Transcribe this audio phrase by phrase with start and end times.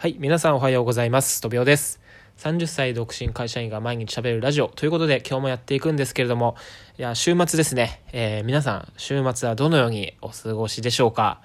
[0.00, 1.42] はい、皆さんおはようございます。
[1.42, 2.00] とびおです。
[2.38, 6.56] 30歳独身会社員が毎日喋るラジオということで今日もやっていくんですけれども、
[6.98, 8.00] いや、週末ですね。
[8.12, 11.42] えー皆さん、週末はどのようにお過ごしでしょうか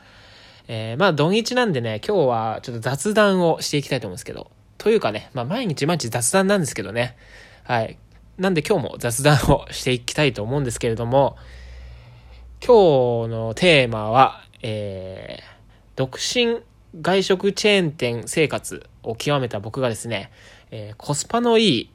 [0.70, 7.18] えーまあ、土日なんでね、今日はちょっと雑談をしていきたいと思うんですけど、というかね、まあ、毎日毎日雑談なんですけどね。
[7.66, 7.98] はい。
[8.38, 11.36] なんで今日も雑談をしていきたいと思うんですけれども、
[12.66, 15.44] 今日のテーマは、えー、
[15.98, 16.64] 独身
[17.02, 20.32] 外食チェーン店生活を極めた僕がですね、
[20.72, 21.92] えーコスパのいい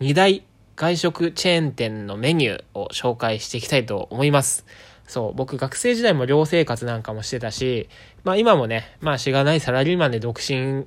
[0.00, 0.44] 2大
[0.74, 4.64] 外食チェーン店のメニューを紹介していきたいと思います。
[5.06, 7.90] そう、僕学生時代も寮生活なんかもしてたし、
[8.24, 10.86] まあ今もね、まあしがないサラリーマンで独身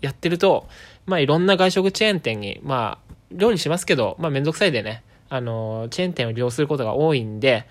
[0.00, 0.68] やってると、
[1.04, 7.66] まあいろんな外食チェーン店に、まあ料理しますけど、まあめんどくさいでね、あの、チェーン店を利用することが多いんで、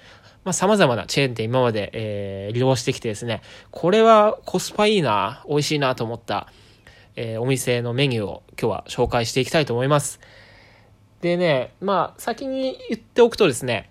[0.47, 6.47] まあ様々なチェーン店今まで、えー利用してきてですね、これはコスパいいな、美味しいなと思った、
[7.17, 10.21] えーお店のメニューを今日は紹介していきたいと思います。
[11.19, 13.89] でね、まあ先に言っておくとですね、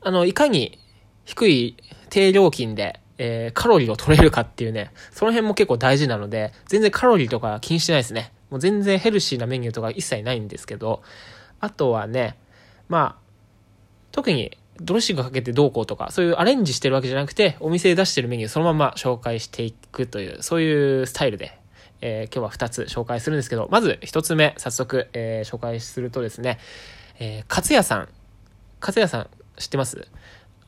[0.00, 0.78] あの、いかに
[1.24, 1.76] 低い
[2.08, 8.32] 低料金で、えーカロリーを取れるかっていうね、その辺も結構大事なので、全然カロリーとか気にしてないですね。
[8.50, 11.02] もう全然ヘルシーなメニューとか一切ないんですけど、
[11.58, 12.38] あとはね、
[12.88, 13.28] まあ、
[14.12, 21.58] 特にドレッシングかけてどうこうとか、そういうアレンジしてるわけじゃなくて、お店で出してるメニューそのまま紹介していくという、そういうスタイルで、
[22.00, 26.58] えー今日は2つ紹介するんですけど、まず1つ目、早速、えー紹介するとですね、
[27.18, 28.08] えー、カツ屋さん。
[28.80, 30.06] カツ屋さん知ってます？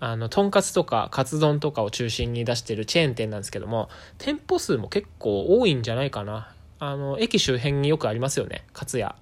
[0.00, 3.88] あの、とんかつとかカツ丼とかを中心に出してるチェーン店なんですけども、
[4.18, 6.52] 店舗数も結構多いんじゃないかな。
[6.78, 9.14] あの、駅周辺によくありますよね、カツ屋。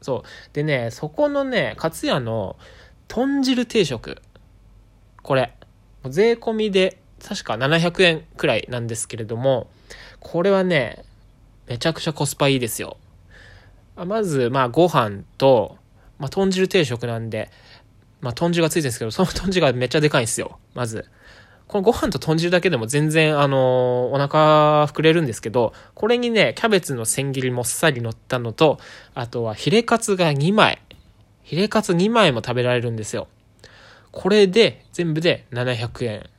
[0.00, 0.54] そう。
[0.54, 2.56] でね、そこのね、カツ屋の
[3.12, 4.22] 豚汁定食。
[5.22, 5.52] これ、
[6.08, 9.68] 税込みで確か700円くらいなんですけれども、
[10.18, 11.04] これはね、
[11.66, 12.96] めちゃくちゃコスパいいですよ。
[13.96, 15.76] まず、まあ、ご飯と、
[16.18, 17.50] まあ、豚汁定食なんで、
[18.22, 20.58] まあ、豚汁がついてるんですけど、その豚汁がめっちゃでかいんですよ。
[20.72, 21.04] まず。
[21.68, 28.78] このご飯と豚汁だけでも全然、あのお腹膨れるんですけど、これにね、キャベツの千切りもっさり乗ったのと、
[29.14, 30.78] あとはヒレカツが2枚。
[31.42, 33.28] ヒレカツ2枚も食べられるんですよ。
[34.10, 36.30] これで、全部で700円。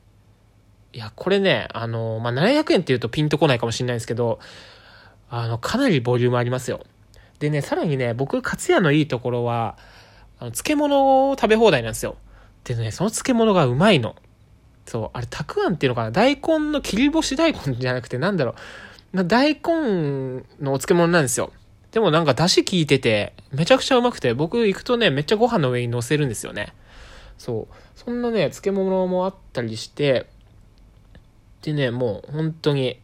[0.93, 4.39] いや、これね、あのまあ、700円って言うとピンとこないかもしれないんですけど、
[5.29, 6.81] あの、かなりボリュームありますよ。
[7.39, 9.77] でね、さらにね、僕、カツヤのいいところは、
[10.39, 12.15] あの漬物を食べ放題なんですよ。
[12.63, 14.15] でね、その漬物がうまいの。
[14.85, 18.55] そう、あれ、たくあんっていうのかな大根の切り干し大根じゃなくて、なんだろ
[19.13, 19.17] う。
[19.17, 19.61] な大根
[20.61, 21.51] のお漬物なんですよ。
[21.93, 26.73] でもなんか出汁効いてて、めちゃくちゃうまくて、僕行くとね、めっちゃご飯の上に乗せるんですよね。
[27.37, 27.75] そう。
[27.95, 30.25] そんなね、漬物もあったりして、
[31.61, 32.99] でね、もう本当に、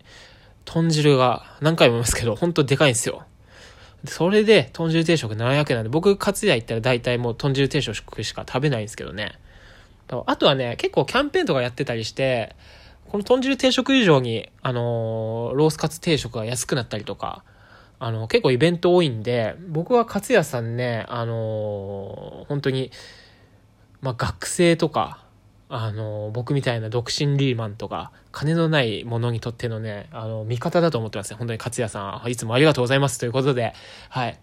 [0.65, 3.23] 豚汁が何回も言いますけど、本当でかいんですよ。
[4.05, 9.33] それで、豚汁定食700円なんで、僕、カツ屋行ったら大体もう豚汁定食しか食べないんですけどね。
[10.25, 12.55] あとはね、結構キャンペーンとかやってたりして、
[13.09, 17.43] この豚汁定食以上に、あのーロースカツ定食が安くなったりとか、
[17.99, 22.91] あの、結構イベント多いんで、僕はカツ屋さんね、あのー本当に、
[24.01, 25.25] まあ、学生とか、
[25.67, 31.37] あの、僕みたいな独身リーマンとか、金のない者にとってのね、あの、味方だと思ってますね。
[31.37, 33.73] 本当に勝也さん、いつもありがとうございますということで、
[34.09, 34.39] はい。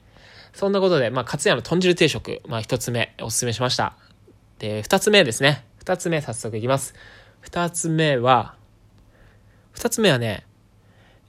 [0.52, 3.96] そんなことで、まあ、勝也の豚汁定食、まあ、一つ目、おすすめしました。
[4.58, 5.64] で、二つ目ですね。
[5.78, 6.94] 二つ目、早速いきます。
[7.40, 8.54] 二つ目は、
[9.72, 10.46] 二つ目はね、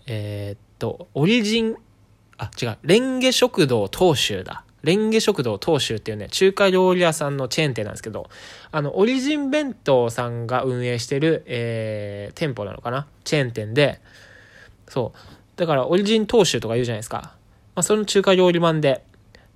[0.05, 1.75] えーっと、オリジン、
[2.37, 4.63] あ、違う、レンゲ食堂東州だ。
[4.83, 8.29] レンゲ食堂東州っていうね、中華料理屋さんのチェーン店なんですけど、
[8.71, 13.07] あの、オリジン弁当さんが運営してる、えー、店舗なのかな？
[13.23, 13.99] チェーン店で、
[14.87, 15.19] そう。
[15.57, 17.33] だから、オリジン東州とか言うじゃないですか。
[17.75, 19.03] まあ、その中華料理版で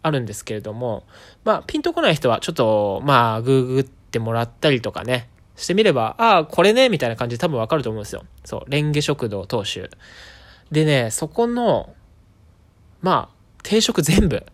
[0.02, 1.04] あるんですけれども、
[1.46, 8.24] まあ、ピンとこない人は、ちょっと、まあ、ググってもらったりとかね、してみれば、ああ、これね、みたいな感じで多分わかると思うんですよ。
[8.44, 9.90] そう、レンゲ食堂東州。
[10.72, 11.94] でね、そこの、
[13.02, 14.46] まあ、定食全部。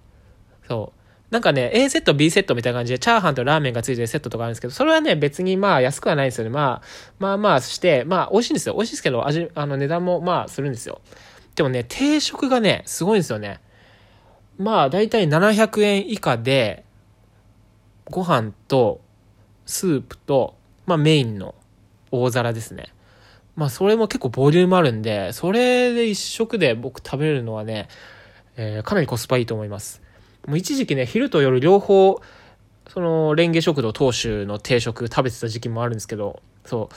[0.67, 0.97] そう。
[1.29, 6.49] なんかね、A セット、B セットみたいな感じで、チャーハンとラーメンがついてるセットとかあるんですけど、それはね、別にまあ安くはないんですよね。
[6.49, 6.87] まあ、
[7.19, 8.75] まあまあして、まあ美味しいんですよ。
[8.75, 11.01] 美味しいですけど、味、あの値段もまあするんですよ。
[11.55, 13.59] でもね、定食がね、すごいんですよね。
[14.57, 16.85] まあ、だいたい700円以下で、
[18.05, 19.01] ご飯と、
[19.65, 20.55] スープと、
[20.85, 21.55] まあメインの
[22.11, 22.93] 大皿ですね。
[23.57, 27.89] まあそれも結構ボリュームあるんで、それで一食で僕食べれるのはね、
[28.57, 30.01] えーかなりコスパいいと思います。
[30.45, 32.21] もう一時期ね、昼と夜両方、
[32.89, 36.89] その、レンゲ食堂当主の定食食べてた時期もあるんですけど、そ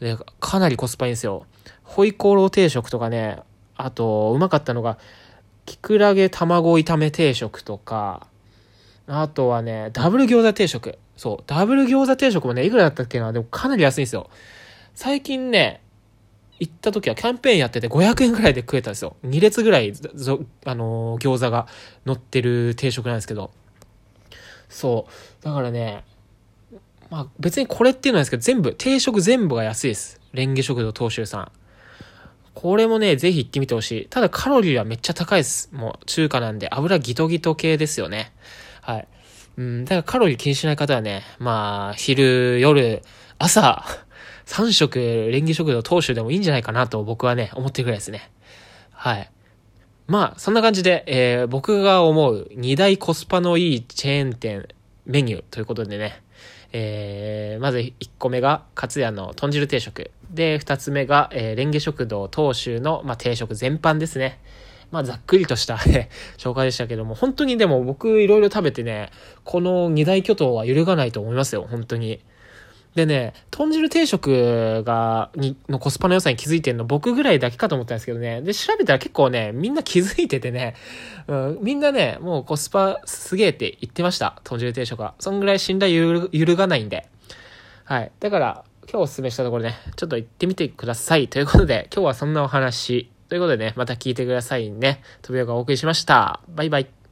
[0.00, 0.04] う。
[0.04, 1.46] で、かなりコスパいいんですよ。
[1.82, 3.38] ホイコーロー定食とかね、
[3.76, 4.98] あと、うまかったのが、
[5.66, 8.26] きくらげ卵炒め定食とか、
[9.06, 10.98] あとはね、ダブル餃子定食。
[11.16, 13.32] そう、ダブル餃子定食もね、いくらだったっけな？
[13.32, 14.30] でもかなり安いんですよ。
[14.94, 15.82] 最近ね、
[16.60, 19.16] 行った時はキャンペーンやってて500円ぐらいで食えたんですよ。
[19.24, 19.92] 2列ぐらい、
[20.64, 21.66] あのー、餃子が
[22.06, 23.50] 乗ってる定食なんですけど。
[24.68, 25.44] そう。
[25.44, 26.04] だからね、
[27.10, 30.20] まあ別にこれっていうのはですけど、全部、定食全部が安いです。
[30.32, 31.52] レンゲ食堂東州さん。
[32.54, 34.06] これもね、ぜひ行ってみてほしい。
[34.08, 35.70] ただカロリーはめっちゃ高いです。
[35.72, 38.32] もう中華なんで、油ギトギト系ですよね。
[38.80, 39.08] はい。
[39.56, 43.02] うん、だからカロリー気にしない方はね、まあ、昼、夜、
[43.38, 43.84] 朝、
[44.46, 48.30] 3食、レンゲ食堂当主でもいいんじゃないかなと僕はね、思ってるぐらいですね。
[48.92, 49.30] はい。
[50.06, 54.68] まあ、そんな感じで、えー、僕が思う2大コスパのいいチェーン店
[55.06, 56.22] メニューということでね、
[56.72, 60.10] えー、まず1個目が、かつやの豚汁定食。
[60.30, 64.40] で、2つ目が、えー、レンゲ食堂東州の、まあ、定食全般ですね。
[64.90, 65.76] まあ、ざっくりとした
[66.36, 69.10] 紹介でしたけども、本当にでも僕いろいろ食べてね、
[69.44, 72.20] この二大巨頭は揺るがないと思いますよ、本当に。
[72.94, 78.40] でね、豚汁定食が、に、のコスパの良さに気づいてるの僕ぐらいだけかと思ったんですけどね。
[78.42, 80.76] で、調べたら結構ね、みんな気づいててね、
[81.26, 84.40] うん、みんなね、もうコスパすげえって言ってました。
[84.44, 85.14] 豚汁定食は。
[85.18, 87.08] そんぐらい信頼揺るがないんで。
[87.84, 88.12] はい。
[88.20, 91.26] だから、今日おすすめしたところね、ちょっと行ってみてください。
[91.26, 93.10] ということで、今日はそんなお話。
[93.28, 95.02] ということでね、また聞いてくださいね。
[95.22, 96.40] 飛びがお送りしました。
[96.48, 97.03] バイバイ。